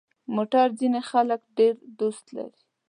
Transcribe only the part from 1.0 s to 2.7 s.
خلک ډېر دوست لري.